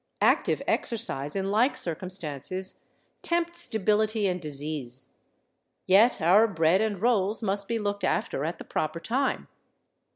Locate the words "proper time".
8.63-9.47